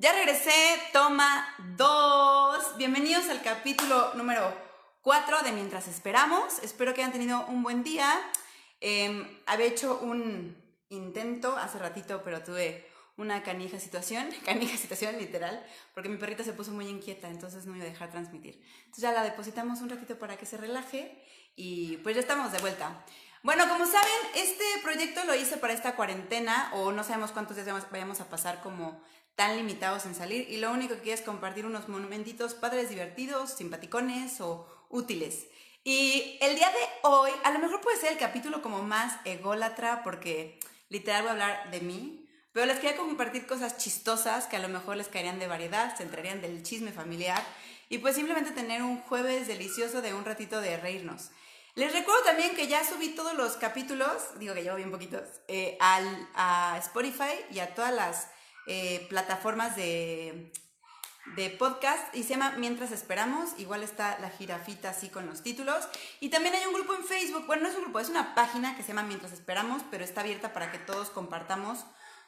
[0.00, 0.50] Ya regresé,
[0.94, 1.46] toma
[1.76, 2.78] dos.
[2.78, 4.50] Bienvenidos al capítulo número
[5.02, 6.58] 4 de Mientras Esperamos.
[6.62, 8.10] Espero que hayan tenido un buen día.
[8.80, 10.56] Em, había hecho un
[10.88, 16.54] intento hace ratito, pero tuve una canija situación, canija situación literal, porque mi perrita se
[16.54, 18.58] puso muy inquieta, entonces no me iba a dejar transmitir.
[18.78, 21.22] Entonces ya la depositamos un ratito para que se relaje
[21.56, 23.04] y pues ya estamos de vuelta.
[23.42, 27.90] Bueno, como saben, este proyecto lo hice para esta cuarentena o no sabemos cuántos días
[27.90, 29.02] vayamos a pasar como
[29.40, 33.48] tan limitados en salir y lo único que quiero es compartir unos monumentitos padres divertidos,
[33.48, 35.46] simpaticones o útiles.
[35.82, 40.02] Y el día de hoy, a lo mejor puede ser el capítulo como más ególatra
[40.04, 44.60] porque literal voy a hablar de mí, pero les quería compartir cosas chistosas que a
[44.60, 47.42] lo mejor les caerían de variedad, se entrarían del chisme familiar
[47.88, 51.30] y pues simplemente tener un jueves delicioso de un ratito de reírnos.
[51.76, 55.78] Les recuerdo también que ya subí todos los capítulos, digo que llevo bien poquitos, eh,
[55.80, 58.28] al, a Spotify y a todas las
[58.66, 60.52] eh, plataformas de,
[61.36, 63.50] de podcast y se llama Mientras Esperamos.
[63.58, 65.88] Igual está la jirafita así con los títulos.
[66.20, 67.46] Y también hay un grupo en Facebook.
[67.46, 70.22] Bueno, no es un grupo, es una página que se llama Mientras Esperamos, pero está
[70.22, 71.84] abierta para que todos compartamos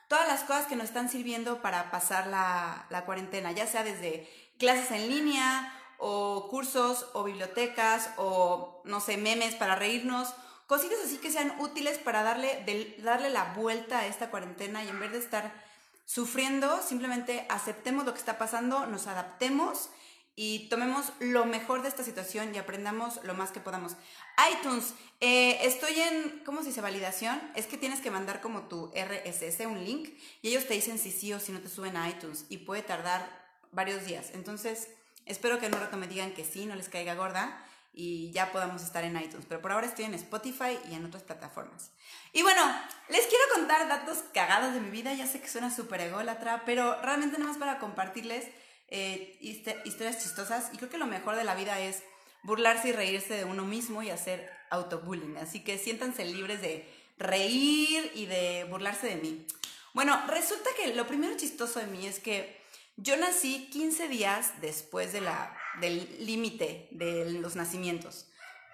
[0.09, 4.29] todas las cosas que nos están sirviendo para pasar la, la cuarentena, ya sea desde
[4.59, 10.35] clases en línea o cursos o bibliotecas o, no sé, memes para reírnos,
[10.67, 15.01] cositas así que sean útiles para darle, darle la vuelta a esta cuarentena y en
[15.01, 15.53] vez de estar
[16.05, 19.91] sufriendo, simplemente aceptemos lo que está pasando, nos adaptemos
[20.35, 23.97] y tomemos lo mejor de esta situación y aprendamos lo más que podamos.
[24.53, 26.81] iTunes, eh, estoy en, ¿cómo se dice?
[26.81, 27.41] Validación.
[27.55, 31.11] Es que tienes que mandar como tu RSS, un link, y ellos te dicen si
[31.11, 34.31] sí o si no te suben a iTunes y puede tardar varios días.
[34.33, 34.89] Entonces,
[35.27, 38.53] Espero que en un rato me digan que sí, no les caiga gorda y ya
[38.53, 39.45] podamos estar en iTunes.
[39.49, 41.91] Pero por ahora estoy en Spotify y en otras plataformas.
[42.33, 42.63] Y bueno,
[43.09, 45.13] les quiero contar datos cagados de mi vida.
[45.15, 48.47] Ya sé que suena súper ególatra, pero realmente nada más para compartirles
[48.89, 50.71] eh, historias chistosas.
[50.73, 52.03] Y creo que lo mejor de la vida es
[52.43, 55.37] burlarse y reírse de uno mismo y hacer autobullying.
[55.37, 59.47] Así que siéntanse libres de reír y de burlarse de mí.
[59.93, 62.62] Bueno, resulta que lo primero chistoso de mí es que
[62.97, 68.27] yo nací 15 días después de la, del límite de los nacimientos,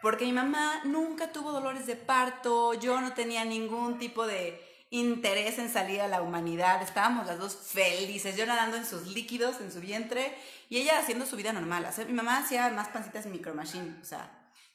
[0.03, 5.59] porque mi mamá nunca tuvo dolores de parto, yo no tenía ningún tipo de interés
[5.59, 9.71] en salir a la humanidad, estábamos las dos felices, yo nadando en sus líquidos, en
[9.71, 10.37] su vientre,
[10.69, 11.89] y ella haciendo su vida normal.
[12.07, 14.31] mi mamá hacía más pancitas en Micro Machine, o sea,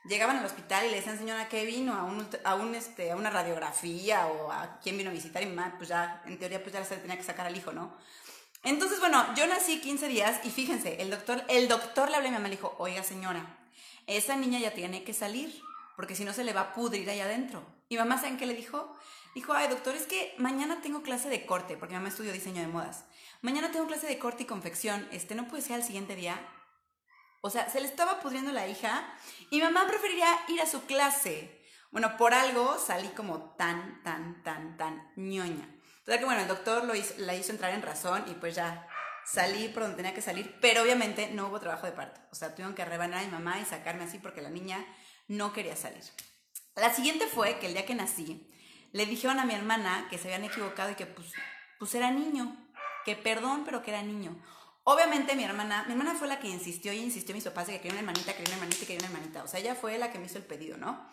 [0.06, 1.96] llegaban al hospital y le decían, señora, ¿qué vino?
[1.96, 5.48] A, un, a, un, este, a una radiografía o a quién vino a visitar y
[5.48, 7.96] mi mamá, pues ya, en teoría, pues ya se tenía que sacar al hijo, ¿no?
[8.64, 12.32] Entonces, bueno, yo nací 15 días y fíjense, el doctor, el doctor le hablé a
[12.32, 13.58] mi mamá y le dijo, oiga señora,
[14.08, 15.62] esa niña ya tiene que salir,
[15.98, 17.66] porque si no se le va a pudrir ahí adentro.
[17.90, 18.96] Y mamá, ¿saben qué le dijo?
[19.36, 22.68] Dijo, ay doctor, es que mañana tengo clase de corte, porque mamá estudió diseño de
[22.68, 23.04] modas.
[23.42, 26.40] Mañana tengo clase de corte y confección, este, ¿no puede ser al siguiente día?
[27.42, 29.14] O sea, se le estaba pudriendo la hija
[29.50, 31.62] y mamá preferiría ir a su clase.
[31.92, 35.68] Bueno, por algo salí como tan, tan, tan, tan ñoña.
[36.04, 38.90] Entonces, que bueno, el doctor lo la hizo entrar en razón y pues ya
[39.26, 42.20] salí por donde tenía que salir, pero obviamente no hubo trabajo de parto.
[42.30, 44.86] O sea, tuvieron que rebanar a mi mamá y sacarme así porque la niña
[45.30, 46.04] no quería salir.
[46.76, 48.50] La siguiente fue que el día que nací,
[48.92, 51.32] le dijeron a mi hermana que se habían equivocado y que pues,
[51.80, 52.70] pues era niño,
[53.06, 54.38] que perdón, pero que era niño.
[54.84, 57.74] Obviamente mi hermana, mi hermana fue la que insistió y insistió a mis papás de
[57.74, 59.44] que quería una hermanita, quería una hermanita, quería una hermanita.
[59.44, 61.10] O sea, ella fue la que me hizo el pedido, ¿no?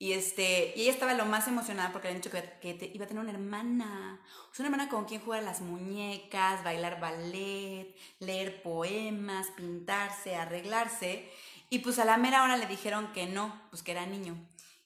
[0.00, 3.08] Y, este, y ella estaba lo más emocionada porque le habían dicho que, iba a
[3.08, 4.20] tener una hermana.
[4.58, 11.28] Una hermana con quien jugar las muñecas, bailar ballet, leer poemas, pintarse, arreglarse.
[11.70, 14.36] Y pues a la mera hora le dijeron que no, pues que era niño.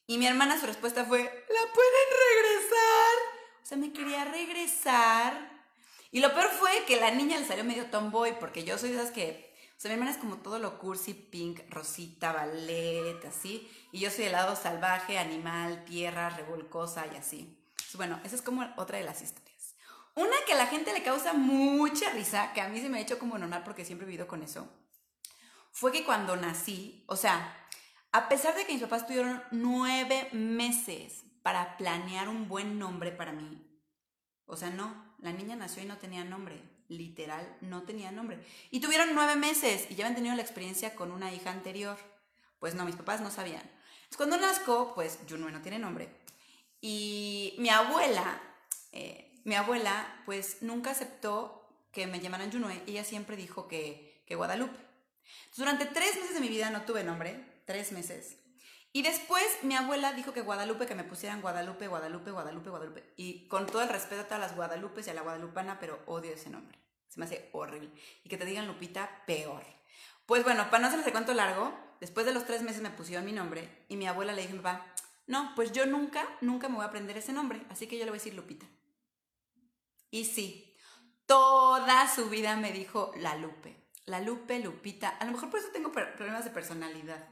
[0.06, 3.18] Y mi hermana su respuesta fue, ¿la pueden regresar?
[3.62, 5.52] O sea, me quería regresar.
[6.10, 8.96] Y lo peor fue que la niña le salió medio tomboy porque yo soy de
[8.96, 9.51] esas que
[9.82, 13.68] sea, mi hermana es como todo lo cursi, pink, rosita, ballet, así.
[13.90, 17.58] Y yo soy el lado salvaje, animal, tierra, revolcosa y así.
[17.94, 19.74] bueno, esa es como otra de las historias.
[20.14, 23.00] Una que a la gente le causa mucha risa, que a mí se me ha
[23.00, 24.68] hecho como normal porque siempre he vivido con eso,
[25.72, 27.56] fue que cuando nací, o sea,
[28.12, 33.32] a pesar de que mis papás tuvieron nueve meses para planear un buen nombre para
[33.32, 33.66] mí,
[34.46, 38.38] o sea, no, la niña nació y no tenía nombre literal no tenía nombre.
[38.70, 41.98] Y tuvieron nueve meses y ya habían tenido la experiencia con una hija anterior.
[42.58, 43.62] Pues no, mis papás no sabían.
[43.62, 46.08] Entonces, cuando nazco, pues Junue no tiene nombre.
[46.80, 48.40] Y mi abuela,
[48.92, 52.82] eh, mi abuela, pues nunca aceptó que me llamaran Junue.
[52.86, 54.76] Ella siempre dijo que, que Guadalupe.
[54.76, 58.36] Entonces, durante tres meses de mi vida no tuve nombre, tres meses.
[58.94, 63.14] Y después mi abuela dijo que Guadalupe, que me pusieran Guadalupe, Guadalupe, Guadalupe, Guadalupe.
[63.16, 66.32] Y con todo el respeto a todas las Guadalupes y a la guadalupana, pero odio
[66.32, 66.78] ese nombre.
[67.12, 67.90] Se me hace horrible.
[68.24, 69.62] Y que te digan Lupita, peor.
[70.24, 71.70] Pues bueno, para no hacerles el cuento largo,
[72.00, 74.56] después de los tres meses me pusieron mi nombre y mi abuela le dijo a
[74.56, 74.86] mi papá,
[75.26, 78.12] no, pues yo nunca, nunca me voy a aprender ese nombre, así que yo le
[78.12, 78.64] voy a decir Lupita.
[80.10, 80.74] Y sí,
[81.26, 83.76] toda su vida me dijo la Lupe,
[84.06, 85.10] la Lupe, Lupita.
[85.10, 87.28] A lo mejor por eso tengo problemas de personalidad,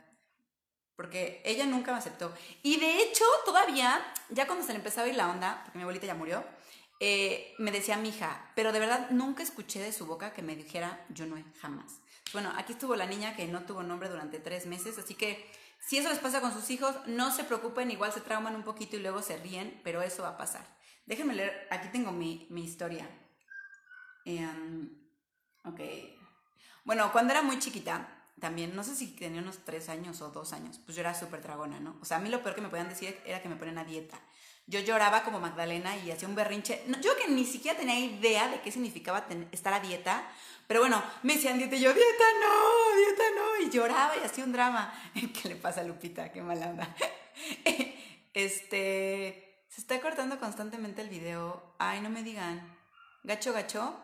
[0.95, 2.35] porque ella nunca me aceptó.
[2.63, 3.99] Y de hecho, todavía,
[4.29, 6.45] ya cuando se le empezaba a ir la onda, porque mi abuelita ya murió,
[7.01, 10.55] eh, me decía mi hija, pero de verdad nunca escuché de su boca que me
[10.55, 12.01] dijera yo no jamás.
[12.35, 15.51] Bueno, aquí estuvo la niña que no tuvo nombre durante tres meses, así que
[15.81, 18.97] si eso les pasa con sus hijos, no se preocupen, igual se trauman un poquito
[18.97, 20.65] y luego se ríen, pero eso va a pasar.
[21.07, 23.09] Déjenme leer, aquí tengo mi, historia.
[24.27, 24.91] Em,
[25.65, 25.81] ok.
[26.85, 28.09] Bueno, cuando era muy chiquita,
[28.39, 31.43] también, no sé si tenía unos tres años o dos años, pues yo era súper
[31.43, 31.99] dragona, ¿no?
[32.01, 33.85] O sea, a mí lo peor que me podían decir era que me ponían a
[33.85, 34.21] dieta.
[34.71, 36.85] Yo lloraba como Magdalena y hacía un berrinche.
[37.03, 40.31] yo que ni siquiera tenía idea de qué significaba estar a dieta,
[40.69, 44.45] pero bueno, me decían dieta y yo, dieta no, dieta no, y lloraba y hacía
[44.45, 44.95] un drama.
[45.43, 46.31] ¿Qué le pasa a Lupita?
[46.31, 46.97] Qué mala onda.
[48.33, 51.75] Este, se está cortando constantemente el video.
[51.81, 52.79] Ay, no me digan.
[53.25, 54.01] ¿Gacho, gacho?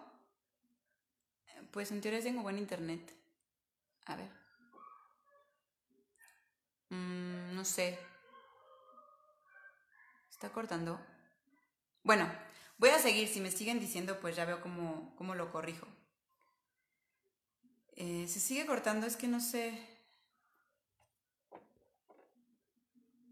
[1.71, 3.15] Pues en teoría tengo buen internet.
[4.07, 4.31] A ver.
[6.89, 7.97] Mm, no sé.
[10.37, 11.01] ¿Está cortando?
[12.03, 12.31] Bueno,
[12.77, 13.27] voy a seguir.
[13.27, 15.87] Si me siguen diciendo, pues ya veo cómo, cómo lo corrijo.
[17.95, 19.81] Eh, se sigue cortando, es que no sé.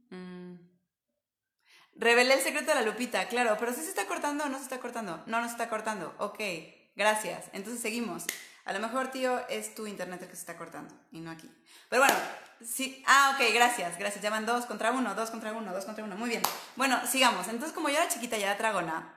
[0.09, 0.55] Mm.
[1.97, 4.65] Revelé el secreto de la lupita, claro, pero si se está cortando o no se
[4.65, 5.23] está cortando.
[5.27, 6.15] No, no se está cortando.
[6.17, 6.41] Ok,
[6.97, 7.51] gracias.
[7.53, 8.25] Entonces seguimos.
[8.65, 11.51] A lo mejor, tío, es tu internet el que se está cortando y no aquí.
[11.91, 12.17] Pero bueno,
[12.65, 13.03] sí.
[13.07, 14.23] Ah, ok, gracias, gracias.
[14.23, 16.17] Ya van dos contra uno, dos contra uno, dos contra uno.
[16.17, 16.43] Muy bien.
[16.77, 17.49] Bueno, sigamos.
[17.49, 19.15] Entonces, como yo era chiquita, ya era dragona.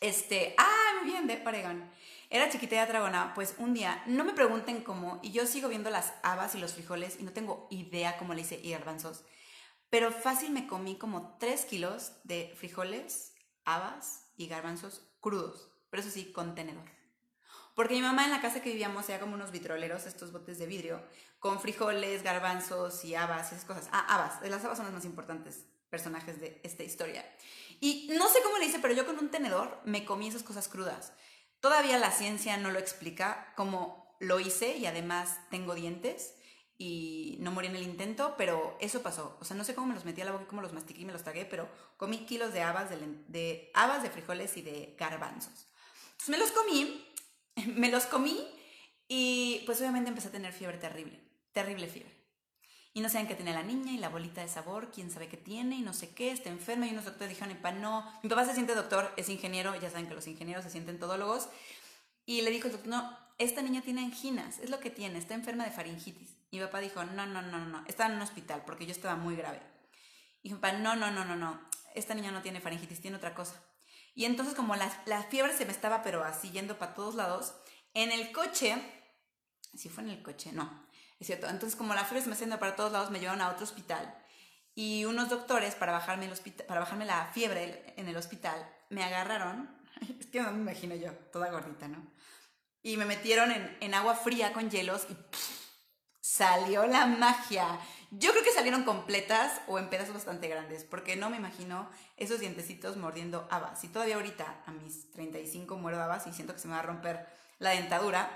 [0.00, 0.54] Este.
[0.58, 1.90] Ah, muy bien, de Paregan.
[2.34, 5.88] Era chiquita y dragona, pues un día, no me pregunten cómo, y yo sigo viendo
[5.90, 9.24] las habas y los frijoles y no tengo idea cómo le hice y garbanzos,
[9.88, 13.34] pero fácil me comí como 3 kilos de frijoles,
[13.64, 16.90] habas y garbanzos crudos, pero eso sí, con tenedor.
[17.74, 20.66] Porque mi mamá en la casa que vivíamos hacía como unos vitroleros, estos botes de
[20.66, 21.02] vidrio,
[21.40, 23.88] con frijoles, garbanzos y habas y esas cosas.
[23.92, 27.24] Ah, habas, las habas son las más importantes personajes de esta historia.
[27.80, 30.68] Y no sé cómo le hice, pero yo con un tenedor me comí esas cosas
[30.68, 31.12] crudas.
[31.60, 36.34] Todavía la ciencia no lo explica cómo lo hice y además tengo dientes
[36.78, 39.36] y no morí en el intento, pero eso pasó.
[39.40, 41.02] O sea, no sé cómo me los metí a la boca y cómo los mastiqué
[41.02, 42.96] y me los tragué, pero comí kilos de habas de,
[43.28, 45.66] de habas, de frijoles y de garbanzos.
[46.12, 47.13] Entonces me los comí,
[47.76, 48.38] me los comí
[49.08, 51.20] y pues obviamente empecé a tener fiebre terrible,
[51.52, 52.24] terrible fiebre
[52.96, 55.36] y no saben qué tiene la niña y la bolita de sabor, quién sabe qué
[55.36, 58.44] tiene y no sé qué, está enferma y unos doctores dijeron, pa, no, mi papá
[58.44, 61.48] se siente doctor, es ingeniero, ya saben que los ingenieros se sienten todólogos,
[62.24, 65.34] y le dijo el doctor, no, esta niña tiene anginas, es lo que tiene, está
[65.34, 66.36] enferma de faringitis.
[66.52, 69.16] Y mi papá dijo, no, no, no, no, estaba en un hospital porque yo estaba
[69.16, 69.60] muy grave.
[70.44, 71.60] Y mi papá, no, no, no, no, no,
[71.96, 73.60] esta niña no tiene faringitis, tiene otra cosa.
[74.14, 77.54] Y entonces como la, la fiebre se me estaba pero así yendo para todos lados,
[77.94, 78.76] en el coche,
[79.74, 80.84] si fue en el coche, no,
[81.18, 81.48] es cierto.
[81.48, 84.14] Entonces, como la fiebre se me haciendo para todos lados, me llevaron a otro hospital.
[84.74, 89.04] Y unos doctores, para bajarme, el hospital, para bajarme la fiebre en el hospital, me
[89.04, 89.70] agarraron.
[90.20, 92.04] Es que no me imagino yo, toda gordita, ¿no?
[92.82, 95.16] Y me metieron en, en agua fría con hielos y
[96.20, 97.78] salió la magia.
[98.16, 102.38] Yo creo que salieron completas o en pedazos bastante grandes, porque no me imagino esos
[102.38, 103.82] dientecitos mordiendo habas.
[103.82, 106.82] Y todavía ahorita, a mis 35, muero habas y siento que se me va a
[106.82, 107.26] romper
[107.58, 108.30] la dentadura.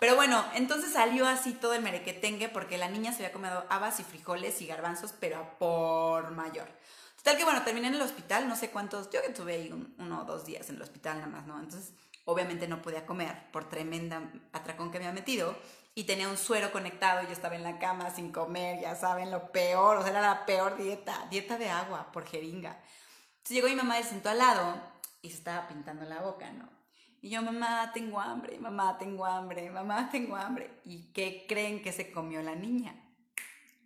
[0.00, 4.00] Pero bueno, entonces salió así todo el merequetengue porque la niña se había comido habas
[4.00, 6.68] y frijoles y garbanzos, pero por mayor.
[7.18, 10.22] Total que bueno, terminé en el hospital, no sé cuántos, yo que tuve ahí uno
[10.22, 11.58] o dos días en el hospital nada más, ¿no?
[11.58, 11.92] Entonces,
[12.24, 15.54] obviamente no podía comer por tremenda atracón que me había metido
[15.98, 19.32] y tenía un suero conectado y yo estaba en la cama sin comer, ya saben,
[19.32, 22.80] lo peor, o sea, era la peor dieta, dieta de agua por jeringa.
[23.38, 24.80] Entonces llegó mi mamá y se sentó al lado
[25.22, 26.68] y se estaba pintando la boca, ¿no?
[27.20, 30.70] Y yo, mamá, tengo hambre, mamá, tengo hambre, mamá, tengo hambre.
[30.84, 32.94] ¿Y qué creen que se comió la niña?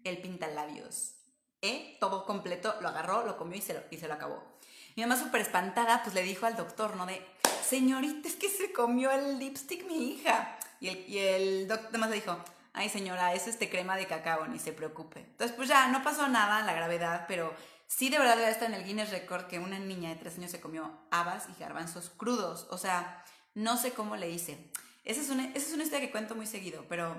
[0.05, 1.15] El pintalabios.
[1.63, 1.97] ¿Eh?
[1.99, 4.59] Todo completo, lo agarró, lo comió y se lo, y se lo acabó.
[4.97, 7.07] Mi mamá súper espantada, pues le dijo al doctor, ¿no?
[7.07, 7.27] De,
[7.65, 10.59] señorita, es que se comió el lipstick mi hija.
[10.83, 12.37] Y el, doctor además le dijo,
[12.73, 15.21] ay señora, es este crema de cacao, ni se preocupe.
[15.21, 17.55] Entonces, pues ya, no pasó nada, la gravedad, pero
[17.87, 20.61] sí de verdad estar en el Guinness Record que una niña de tres años se
[20.61, 22.67] comió habas y garbanzos crudos.
[22.71, 23.25] O sea,
[23.55, 24.73] no sé cómo le hice.
[25.05, 27.15] Esa es una, esa es una historia que cuento muy seguido, pero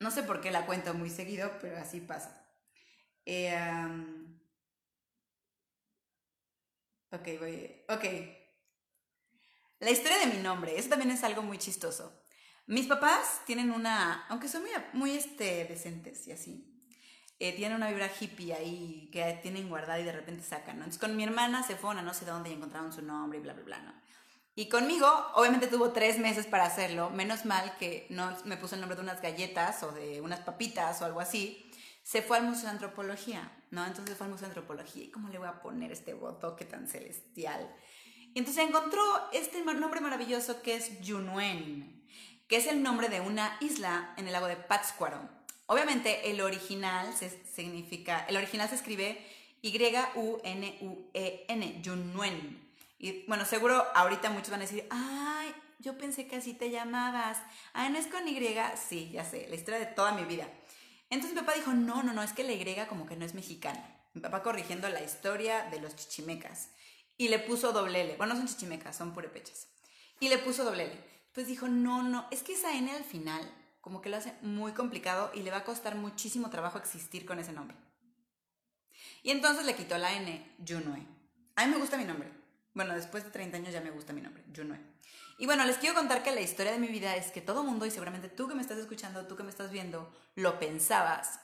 [0.00, 2.44] no sé por qué la cuento muy seguido, pero así pasa.
[3.24, 3.56] Eh,
[7.12, 7.84] ok, voy.
[7.88, 8.04] Ok.
[9.78, 12.23] La historia de mi nombre, eso también es algo muy chistoso.
[12.66, 16.74] Mis papás tienen una, aunque son muy, muy este, decentes y así,
[17.38, 20.84] eh, tienen una vibra hippie ahí que tienen guardada y de repente sacan, ¿no?
[20.84, 23.42] Entonces con mi hermana se fueron a no sé dónde y encontraron su nombre y
[23.42, 24.02] bla, bla, bla.
[24.56, 28.80] Y conmigo, obviamente tuvo tres meses para hacerlo, menos mal que no me puso el
[28.80, 31.70] nombre de unas galletas o de unas papitas o algo así.
[32.04, 33.84] Se fue al Museo de Antropología, ¿no?
[33.84, 36.86] Entonces fue al Museo de Antropología y ¿cómo le voy a poner este botoque tan
[36.86, 37.68] celestial?
[38.32, 39.02] Y entonces encontró
[39.32, 42.04] este nombre maravilloso que es Yunuen,
[42.48, 45.20] que es el nombre de una isla en el lago de Pátzcuaro.
[45.66, 49.24] Obviamente el original se significa, el original se escribe
[49.62, 50.42] Y-U-N-U-E-N,
[51.82, 52.68] Yunuen.
[52.98, 57.38] Y bueno, seguro ahorita muchos van a decir, ay, yo pensé que así te llamabas.
[57.72, 58.38] Ah, ¿no es con Y?
[58.88, 60.48] Sí, ya sé, la historia de toda mi vida.
[61.10, 63.34] Entonces mi papá dijo, no, no, no, es que la Y como que no es
[63.34, 63.90] mexicana.
[64.14, 66.70] Mi papá corrigiendo la historia de los chichimecas.
[67.16, 68.16] Y le puso doble L.
[68.16, 69.68] Bueno, no son chichimecas, son purepechas.
[70.20, 71.04] Y le puso doble L.
[71.34, 73.52] Pues dijo, no, no, es que esa N al final
[73.84, 77.38] como que lo hace muy complicado y le va a costar muchísimo trabajo existir con
[77.38, 77.76] ese nombre.
[79.22, 81.06] Y entonces le quitó la N, Junue.
[81.56, 82.30] A mí me gusta mi nombre.
[82.72, 84.80] Bueno, después de 30 años ya me gusta mi nombre, Junue.
[85.36, 87.84] Y bueno, les quiero contar que la historia de mi vida es que todo mundo,
[87.84, 91.40] y seguramente tú que me estás escuchando, tú que me estás viendo, lo pensabas.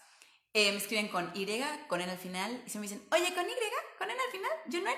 [0.54, 1.46] Eh, me escriben con Y,
[1.88, 3.52] con N al final, y se me dicen, oye, con Y,
[3.98, 4.96] con N al final, Junue.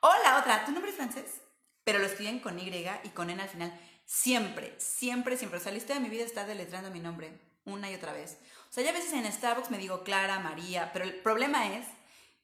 [0.00, 1.40] O la otra, ¿tu nombre es francés?
[1.84, 2.68] Pero lo escriben con Y
[3.04, 3.78] y con N al final.
[4.10, 5.60] Siempre, siempre, siempre.
[5.60, 7.30] O sea, la historia de mi vida está deletrando mi nombre
[7.64, 8.38] una y otra vez.
[8.68, 11.86] O sea, ya a veces en Starbucks me digo Clara, María, pero el problema es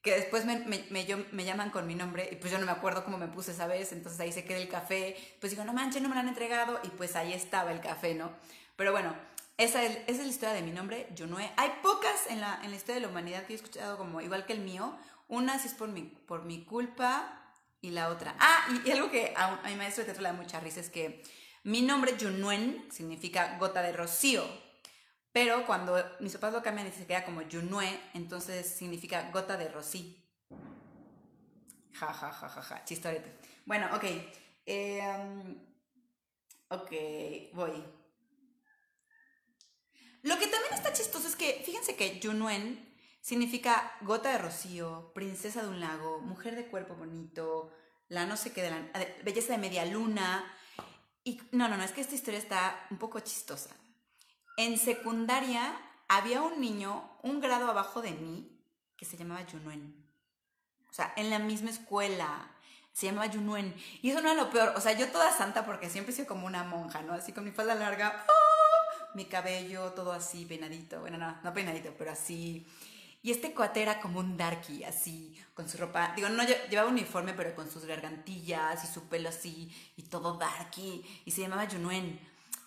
[0.01, 3.17] que después me, me, llaman con mi nombre y pues yo no me acuerdo cómo
[3.17, 6.07] me puse esa vez, entonces ahí se queda el café, pues digo, no manches, no
[6.07, 8.31] me lo han entregado y pues ahí estaba el café, ¿no?
[8.77, 9.13] Pero bueno,
[9.57, 11.51] esa es, es la historia de mi nombre, Junue.
[11.57, 14.45] Hay pocas en la, en la historia de la humanidad que he escuchado como igual
[14.45, 14.97] que el mío.
[15.27, 17.43] Una si es por mi, por mi culpa
[17.81, 18.37] y la otra.
[18.39, 20.89] Ah, y, algo que a, a mi maestro de teatro le da mucha risa es
[20.89, 21.21] que
[21.67, 24.41] mi nombre, Junuen, significa gota de rocío.
[25.33, 29.67] Pero cuando mis papás lo cambian y se queda como Junue, entonces significa gota de
[29.67, 30.15] rocío.
[31.91, 32.85] Ja, ja, ja, ja, ja.
[32.85, 33.37] Chistorete.
[33.65, 34.05] Bueno, ok.
[34.65, 35.57] Em,
[36.69, 36.91] ok,
[37.53, 37.83] voy.
[40.23, 45.63] Lo que también está chistoso es que, fíjense que Junuen significa gota de rocío, princesa
[45.63, 47.73] de un lago, mujer de cuerpo bonito,
[48.07, 48.89] la no sé qué la
[49.25, 50.56] belleza de media luna,
[51.51, 53.75] no, no, no, es que esta historia está un poco chistosa.
[54.57, 58.57] En secundaria había un niño, un grado abajo de mí,
[58.95, 59.95] que se llamaba Junuen.
[60.89, 62.51] O sea, en la misma escuela.
[62.91, 63.75] Se llamaba Junuen.
[64.01, 64.73] Y eso no era lo peor.
[64.75, 67.13] O sea, yo toda santa porque siempre he sido como una monja, ¿no?
[67.13, 69.13] Así con mi falda larga, ¡ah!
[69.13, 70.99] mi cabello todo así, peinadito.
[70.99, 72.65] Bueno, no, no peinadito, pero así.
[73.27, 77.33] Y este cuate era como un darky, así, con su ropa, digo, no llevaba uniforme,
[77.33, 82.21] pero con sus gargantillas y su pelo así, y todo darky, y se llamaba Junuen.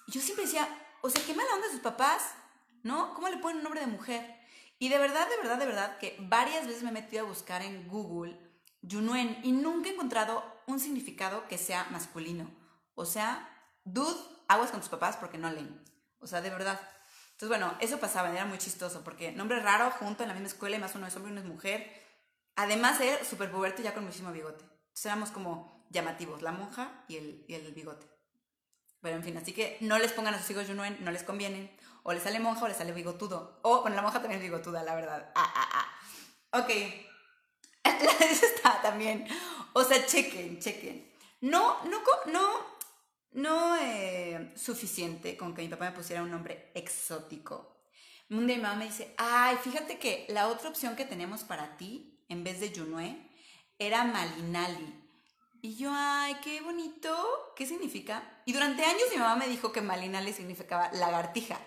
[0.06, 0.68] Y yo siempre decía,
[1.00, 2.34] o sea, qué mala onda sus papás,
[2.82, 3.14] ¿no?
[3.14, 4.38] ¿Cómo le ponen un nombre de mujer?
[4.78, 7.62] Y de verdad, de verdad, de verdad, que varias veces me he metido a buscar
[7.62, 8.38] en Google
[8.86, 12.50] Junuen y nunca he encontrado un significado que sea masculino.
[12.96, 13.48] O sea,
[13.86, 15.82] dude, aguas con tus papás porque no leen.
[16.18, 16.78] O sea, de verdad.
[17.40, 20.76] Entonces, bueno, eso pasaba, era muy chistoso, porque nombre raro, junto en la misma escuela,
[20.76, 21.90] y más uno es hombre y uno es mujer.
[22.54, 24.62] Además de súper puberto ya con muchísimo bigote.
[24.62, 28.06] Entonces éramos como llamativos, la monja y el, y el bigote.
[29.00, 31.75] Pero en fin, así que no les pongan a sus hijos Junuen, no les conviene.
[32.02, 33.59] O les sale monja o les sale bigotudo.
[33.62, 35.32] O, bueno, la monja también es bigotuda, la verdad.
[35.35, 35.68] Ah, ah,
[36.52, 36.61] ah.
[36.61, 36.68] Ok.
[38.20, 39.26] Eso está también.
[39.73, 41.11] O sea, chequen, chequen.
[41.40, 42.69] No, no, no
[43.32, 47.76] no eh, suficiente con que mi papá me pusiera un nombre exótico.
[48.28, 51.76] Un día mi mamá me dice, ay, fíjate que la otra opción que tenemos para
[51.76, 53.28] ti, en vez de Junue,
[53.78, 55.00] era Malinali.
[55.62, 58.22] Y yo, ay, qué bonito, ¿qué significa?
[58.46, 61.58] Y durante años mi mamá me dijo que Malinali significaba lagartija.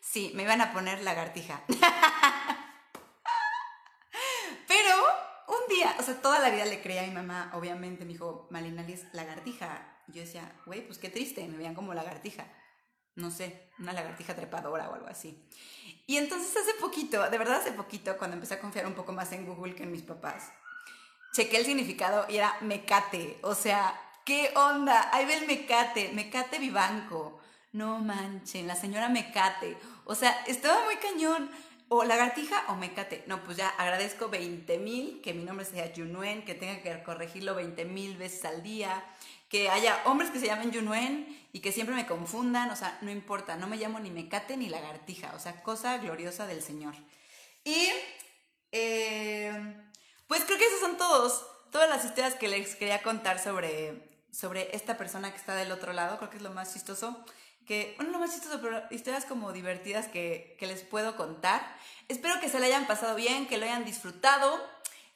[0.00, 1.62] Sí, me iban a poner lagartija.
[4.68, 4.96] Pero
[5.48, 8.48] un día, o sea, toda la vida le creía a mi mamá, obviamente, me dijo,
[8.50, 12.46] Malinali es lagartija yo decía, güey, pues qué triste, me veían como lagartija.
[13.16, 15.42] No sé, una lagartija trepadora o algo así.
[16.06, 19.32] Y entonces hace poquito, de verdad hace poquito, cuando empecé a confiar un poco más
[19.32, 20.52] en Google que en mis papás,
[21.32, 23.38] chequé el significado y era mecate.
[23.42, 25.10] O sea, ¿qué onda?
[25.12, 27.40] Ahí ve el mecate, mecate vivanco.
[27.72, 29.76] No manchen, la señora mecate.
[30.04, 31.50] O sea, estaba muy cañón.
[31.92, 33.24] O lagartija o mecate.
[33.26, 37.56] No, pues ya agradezco 20 mil que mi nombre sea Junuen, que tenga que corregirlo
[37.56, 39.04] 20 mil veces al día
[39.50, 43.10] que haya hombres que se llamen Yunuen y que siempre me confundan, o sea, no
[43.10, 46.94] importa, no me llamo ni mecate ni lagartija, o sea, cosa gloriosa del Señor.
[47.64, 47.88] Y,
[48.72, 49.52] eh,
[50.26, 54.74] pues creo que esos son todos, todas las historias que les quería contar sobre sobre
[54.76, 57.24] esta persona que está del otro lado, creo que es lo más chistoso,
[57.66, 61.62] que, bueno, lo más chistoso, pero historias como divertidas que, que les puedo contar.
[62.08, 64.60] Espero que se la hayan pasado bien, que lo hayan disfrutado.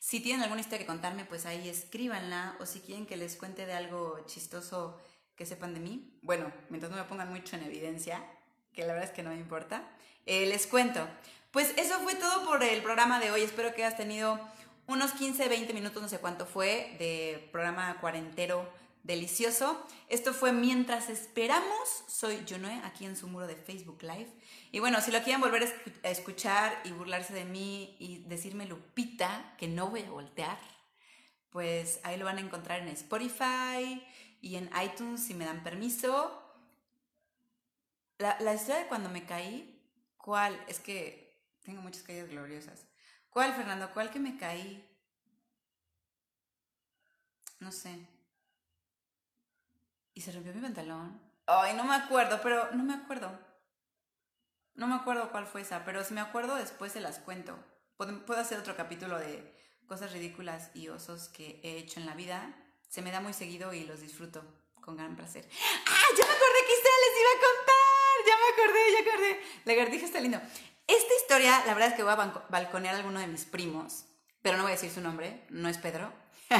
[0.06, 3.64] Si tienen alguna historia que contarme, pues ahí escríbanla, o si quieren que les cuente
[3.64, 5.00] de algo chistoso
[5.34, 8.22] que sepan de mí, bueno, mientras no me pongan mucho en evidencia,
[8.74, 9.88] que la verdad es que no me importa,
[10.26, 11.08] eh, les cuento.
[11.52, 13.44] Pues eso fue todo por el programa de hoy.
[13.44, 14.38] Espero que hayas tenido
[14.86, 18.70] unos 15, 20 minutos, no sé cuánto fue, de programa cuarentero
[19.04, 19.86] delicioso.
[20.08, 22.04] Esto fue Mientras Esperamos.
[22.08, 24.32] Soy Junoe, aquí en su muro de Facebook Live.
[24.72, 29.54] Y bueno, si lo quieren volver a escuchar y burlarse de mí y decirme Lupita,
[29.56, 30.58] que no voy a voltear,
[31.50, 34.04] pues ahí lo van a encontrar en Spotify
[34.40, 36.40] y en iTunes si me dan permiso.
[38.18, 39.80] La, la historia de cuando me caí,
[40.16, 40.58] ¿cuál?
[40.66, 42.86] Es que tengo muchas caídas gloriosas.
[43.28, 43.92] ¿Cuál, Fernando?
[43.92, 44.88] ¿Cuál que me caí?
[47.60, 48.13] No sé.
[50.14, 51.20] ¿Y se rompió mi pantalón?
[51.46, 53.36] Ay, no me acuerdo, pero no me acuerdo.
[54.74, 57.58] No me acuerdo cuál fue esa, pero si me acuerdo después se las cuento.
[57.96, 59.54] Puedo hacer otro capítulo de
[59.86, 62.54] cosas ridículas y osos que he hecho en la vida
[62.88, 64.44] se me da muy seguido y los disfruto
[64.80, 65.44] con gran placer.
[65.44, 66.06] ¡Ah!
[66.16, 67.74] Ya me acordé que usted les iba a contar.
[68.26, 69.40] Ya me acordé, ya acordé.
[69.64, 70.40] Lagartija está lindo.
[70.86, 74.04] Esta historia, la verdad es que voy a balconear a alguno de mis primos,
[74.42, 76.12] pero no voy a decir su nombre, no es Pedro.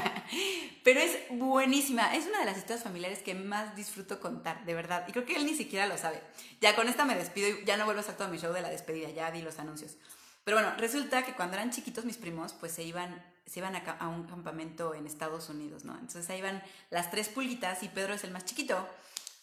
[0.85, 2.15] pero es buenísima.
[2.15, 5.05] Es una de las historias familiares que más disfruto contar, de verdad.
[5.09, 6.21] Y creo que él ni siquiera lo sabe.
[6.61, 8.63] Ya con esta me despido y ya no vuelvo a hacer todo mi show de
[8.63, 9.97] la despedida, ya di los anuncios.
[10.45, 14.09] Pero bueno, resulta que cuando eran chiquitos mis primos, pues se iban se iban a,
[14.09, 15.93] un campamento en Estados Unidos, ¿no?
[15.95, 18.89] Entonces ahí iban las tres pulguitas y Pedro es el más chiquito.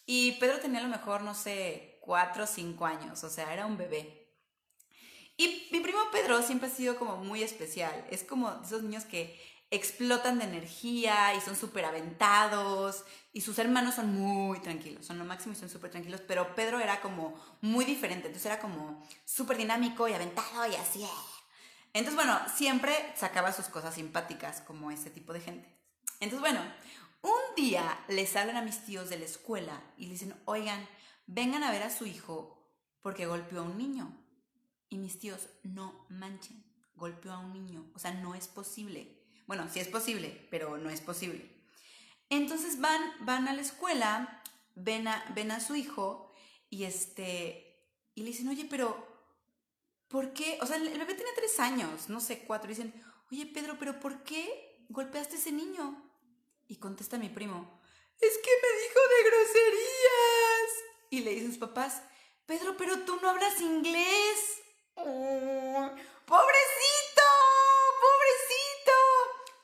[0.06, 3.66] Y Pedro tenía a lo mejor, no sé, cuatro o cinco años, o sea, era
[3.66, 4.28] un bebé.
[5.38, 8.06] Y mi primo Pedro siempre ha sido como muy especial.
[8.10, 9.40] Es como esos niños que
[9.72, 15.26] explotan de energía y son súper aventados y sus hermanos son muy tranquilos, son lo
[15.26, 19.58] máximo y son súper tranquilos, pero Pedro era como muy diferente, entonces era como súper
[19.58, 21.04] dinámico y aventado y así,
[21.94, 25.68] entonces, bueno, siempre sacaba sus cosas simpáticas, como ese tipo de gente.
[26.20, 26.62] Entonces, bueno,
[27.22, 30.88] un día les hablan a mis tíos de la escuela y le dicen, oigan,
[31.28, 32.58] vengan a ver a su hijo
[33.02, 34.18] porque golpeó a un niño.
[34.90, 36.64] Y mis tíos, no manchen,
[36.96, 37.92] golpeó a un niño.
[37.94, 39.21] O sea, no es posible.
[39.52, 41.46] Bueno, sí es posible, pero no es posible.
[42.30, 44.42] Entonces van, van a la escuela,
[44.76, 46.34] ven a, ven a su hijo
[46.70, 47.86] y, este,
[48.16, 49.06] y le dicen, oye, pero
[50.08, 50.58] ¿por qué?
[50.62, 52.70] O sea, el bebé tiene tres años, no sé, cuatro.
[52.70, 52.94] Dicen,
[53.30, 56.02] oye, Pedro, ¿pero por qué golpeaste a ese niño?
[56.70, 57.82] Y contesta mi primo,
[58.22, 60.72] es que me dijo de groserías.
[61.10, 62.04] Y le dicen sus papás,
[62.46, 64.62] Pedro, pero tú no hablas inglés.
[64.94, 66.11] ¡Pobrecito!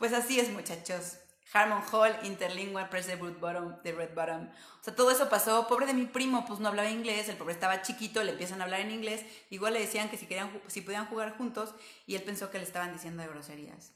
[0.07, 1.17] Pues así es, muchachos.
[1.51, 4.47] Harmon Hall, Interlingual, Press the Root Bottom, The Red Bottom.
[4.79, 5.67] O sea, todo eso pasó.
[5.67, 8.63] Pobre de mi primo, pues no hablaba inglés, el pobre estaba chiquito, le empiezan a
[8.63, 9.25] hablar en inglés.
[9.49, 12.63] Igual le decían que si, querían, si podían jugar juntos y él pensó que le
[12.63, 13.91] estaban diciendo de groserías.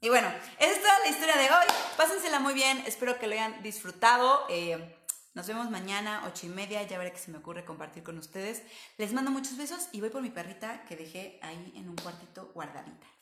[0.00, 0.28] Y bueno,
[0.60, 1.66] esa es toda la historia de hoy.
[1.96, 4.46] Pásensela muy bien, espero que lo hayan disfrutado.
[4.50, 4.96] Eh,
[5.34, 8.62] nos vemos mañana, ocho y media, ya veré qué se me ocurre compartir con ustedes.
[8.98, 12.52] Les mando muchos besos y voy por mi perrita que dejé ahí en un cuartito
[12.54, 13.15] guardadita.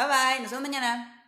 [0.00, 1.19] Bye bye, nos vemos mañana.